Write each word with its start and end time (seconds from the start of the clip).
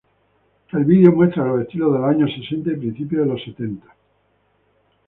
El 0.71 0.83
video 0.85 1.11
muestra 1.11 1.45
los 1.45 1.61
estilos 1.61 1.93
de 1.93 1.99
los 1.99 2.09
años 2.09 2.31
sesenta 2.35 2.71
y 2.71 2.75
principios 2.75 3.21
de 3.21 3.27
los 3.33 3.43
setenta. 3.43 3.95